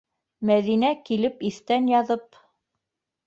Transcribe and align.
Мәҙинә 0.49 0.89
килеп 1.09 1.45
иҫтән 1.49 1.91
яҙып... 1.91 2.41